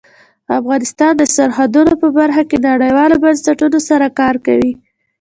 [0.59, 4.73] افغانستان د سرحدونه په برخه کې نړیوالو بنسټونو سره کار کوي.